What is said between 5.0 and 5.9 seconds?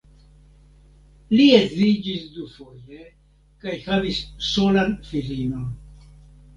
filinon.